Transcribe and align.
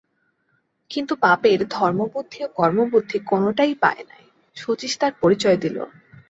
কিন্তু 0.91 1.13
বাপের 1.21 1.59
ধর্মবুদ্ধি 1.69 2.39
ও 2.43 2.49
কর্মবুদ্ধি 2.55 3.17
কোনোটাই 3.25 3.73
পায় 3.75 4.03
নাই, 4.09 4.23
শচীশ 4.57 4.93
তার 4.97 5.13
পরিচয় 5.21 5.57
দিল। 5.63 5.77